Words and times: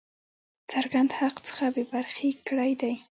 څرګند 0.71 1.09
حق 1.19 1.35
څخه 1.47 1.65
بې 1.73 1.83
برخي 1.91 2.29
کړی 2.47 2.71
دی. 2.81 2.93